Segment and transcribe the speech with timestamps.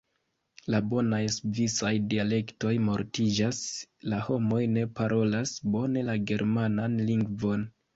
[0.75, 3.63] La bonaj svisaj dialektoj mortiĝas,
[4.15, 7.73] la homoj ne parolas bone la germanan lingvon.